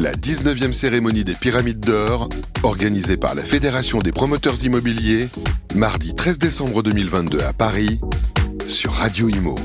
[0.00, 2.28] La 19e cérémonie des pyramides d'or,
[2.62, 5.28] organisée par la Fédération des promoteurs immobiliers,
[5.74, 7.98] mardi 13 décembre 2022 à Paris,
[8.68, 9.56] sur Radio Imo.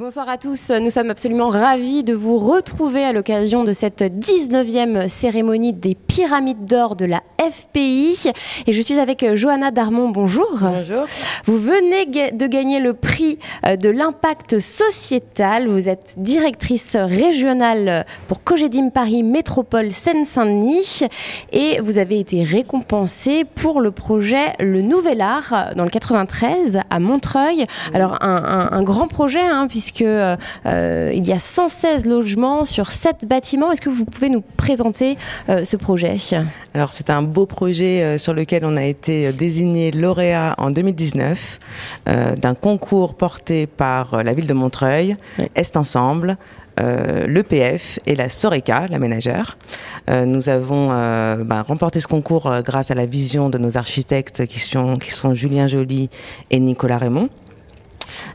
[0.00, 5.10] Bonsoir à tous, nous sommes absolument ravis de vous retrouver à l'occasion de cette 19e
[5.10, 8.30] cérémonie des pyramides d'or de la FPI.
[8.66, 10.58] Et je suis avec Johanna Darmon, bonjour.
[10.58, 11.04] Bonjour.
[11.44, 15.68] Vous venez de gagner le prix euh, de l'impact sociétal.
[15.68, 21.00] Vous êtes directrice régionale pour Cogedim Paris Métropole Seine-Saint-Denis
[21.52, 26.98] et vous avez été récompensée pour le projet Le Nouvel Art dans le 93 à
[27.00, 27.66] Montreuil.
[27.92, 30.36] Alors un, un grand projet hein, puisque euh,
[30.66, 33.72] euh, il y a 116 logements sur 7 bâtiments.
[33.72, 35.16] Est-ce que vous pouvez nous présenter
[35.48, 36.16] euh, ce projet?
[36.74, 41.58] Alors c'est un beau projet sur lequel on a été désigné lauréat en 2019
[42.06, 45.16] d'un concours porté par la ville de Montreuil,
[45.54, 46.36] Est Ensemble,
[46.78, 49.58] euh, l'EPF et la Soreca, la ménagère.
[50.08, 50.88] nous avons
[51.44, 55.34] bah, remporté ce concours grâce à la vision de nos architectes qui sont, qui sont
[55.34, 56.08] Julien Joly
[56.50, 57.28] et Nicolas Raymond.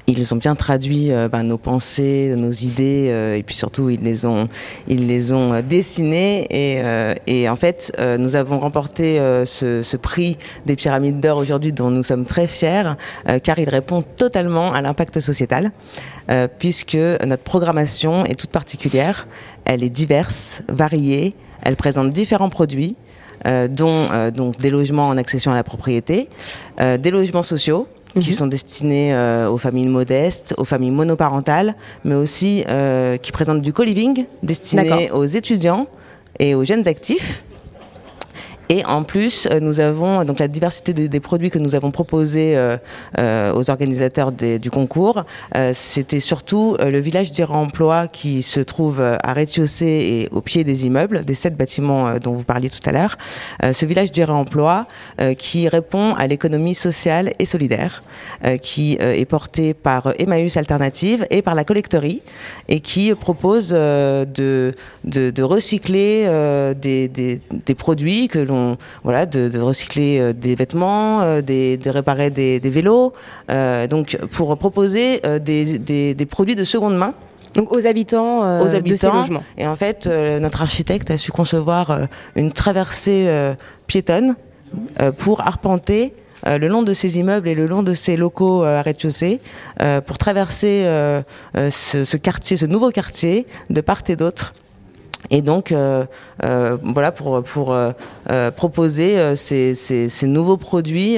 [0.07, 4.01] Ils ont bien traduit euh, ben, nos pensées, nos idées, euh, et puis surtout ils
[4.01, 4.47] les ont,
[4.87, 6.45] ils les ont euh, dessinées.
[6.51, 12.03] Et, en fait, nous avons remporté ce, ce, prix des pyramides d'or aujourd'hui, dont nous
[12.03, 12.93] sommes très fiers,
[13.43, 15.71] car il répond totalement à l'impact sociétal,
[16.59, 19.27] puisque notre programmation est toute particulière.
[19.65, 21.35] Elle est diverse, variée.
[21.61, 22.95] Elle présente différents produits.
[23.69, 26.29] dont donc des logements en accession à la propriété,
[26.79, 27.87] des logements sociaux,
[28.19, 28.35] qui mhm.
[28.35, 33.73] sont destinés euh, aux familles modestes, aux familles monoparentales, mais aussi euh, qui présentent du
[33.73, 35.87] co-living destiné aux étudiants
[36.39, 37.43] et aux jeunes actifs.
[38.69, 42.57] Et en plus, euh, nous avons donc la diversité des produits que nous avons proposés
[42.57, 42.77] euh,
[43.19, 45.23] euh, aux organisateurs du concours.
[45.73, 50.85] C'était surtout le village du réemploi qui se trouve à rez-de-chaussée et au pied des
[50.85, 53.17] immeubles, des sept bâtiments dont vous parliez tout à l'heure.
[53.73, 54.87] ce village du réemploi
[55.37, 58.03] qui répond à l'économie sociale et solidaire,
[58.61, 62.21] qui est porté par Emmaüs Alternative et par la collecterie
[62.67, 64.73] et qui propose de,
[65.41, 66.27] recycler
[66.81, 68.54] des, des, des produits que l'on
[69.03, 73.13] voilà, de, recycler euh, des vêtements, euh, de réparer des, vélos,
[73.49, 77.13] euh, donc pour proposer des, produits de seconde main.
[77.53, 79.43] Donc aux habitants, aux habitants de ces logements.
[79.57, 80.07] Et en fait,
[80.41, 81.99] notre architecte a su concevoir
[82.35, 83.29] une traversée
[83.87, 84.35] piétonne
[85.17, 86.13] pour arpenter
[86.45, 89.39] le long de ces immeubles et le long de ces locaux à rez-de-chaussée
[90.05, 90.83] pour traverser
[91.55, 94.53] ce, quartier, ce nouveau quartier de part et d'autre
[95.29, 96.05] et donc, euh,
[96.43, 97.91] euh, voilà, pour, pour euh,
[98.51, 101.17] proposer ces, nouveaux produits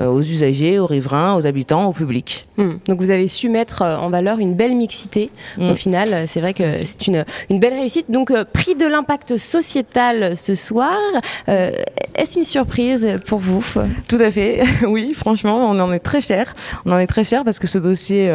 [0.00, 2.46] aux usagers, aux riverains, aux habitants, au public.
[2.56, 2.74] Hmm.
[2.86, 5.30] Donc vous avez su mettre euh, en valeur une belle mixité.
[5.58, 5.76] Au hmm.
[5.76, 8.10] final, c'est vrai que c'est une, une belle réussite.
[8.10, 10.98] Donc euh, prix de l'impact sociétal ce soir.
[11.46, 13.64] Est-ce une surprise pour vous
[14.08, 14.62] Tout à fait.
[14.86, 16.44] oui, franchement, on en est très fiers.
[16.86, 18.32] On en est très fiers parce que ce dossier,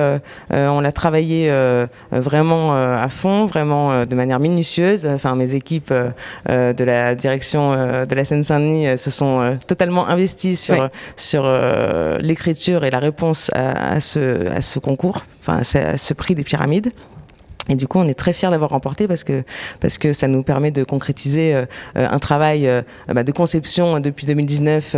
[0.49, 1.51] on l'a travaillé
[2.11, 5.07] vraiment à fond, vraiment de manière minutieuse.
[5.07, 5.93] Enfin, mes équipes
[6.47, 7.71] de la direction
[8.05, 13.99] de la Seine-Saint-Denis se sont totalement investies sur sur euh, l'écriture et la réponse à,
[13.99, 16.91] ce, concours, enfin à ce prix des pyramides.
[17.71, 19.43] Et du coup, on est très fiers d'avoir remporté parce que
[19.79, 21.65] parce que ça nous permet de concrétiser euh,
[21.95, 24.95] un travail euh, bah, de conception depuis 2019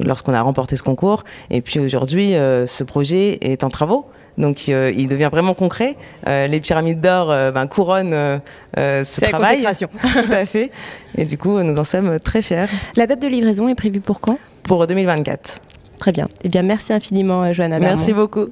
[0.00, 1.22] lorsqu'on a remporté ce concours.
[1.50, 4.10] Et puis aujourd'hui, ce projet est en travaux.
[4.38, 5.96] Donc il devient vraiment concret.
[6.26, 8.40] les pyramides d'or ben, couronnent
[8.76, 9.62] ce travail.
[9.62, 10.70] La Tout à fait.
[11.16, 12.66] Et du coup, nous en sommes très fiers.
[12.96, 14.38] La date de livraison est prévue pour quand?
[14.62, 15.60] Pour 2024.
[15.98, 16.28] Très bien.
[16.42, 17.78] Eh bien, merci infiniment, Johanna.
[17.78, 18.48] Merci beaucoup.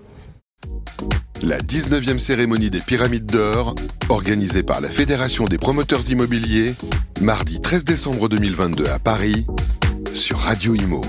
[1.43, 3.75] La 19e cérémonie des pyramides d'or,
[4.09, 6.75] organisée par la Fédération des promoteurs immobiliers,
[7.21, 9.47] mardi 13 décembre 2022 à Paris,
[10.13, 11.01] sur Radio Imo.